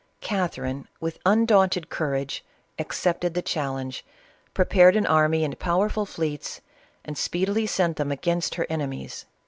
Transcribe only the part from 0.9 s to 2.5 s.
with undaunted courage,